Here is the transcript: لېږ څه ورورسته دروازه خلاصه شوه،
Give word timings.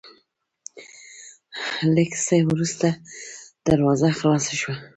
لېږ 1.93 2.11
څه 2.25 2.35
ورورسته 2.47 2.89
دروازه 3.67 4.09
خلاصه 4.19 4.53
شوه، 4.61 4.75